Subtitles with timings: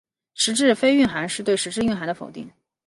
[0.33, 2.51] 实质非蕴涵是对实质蕴涵的否定。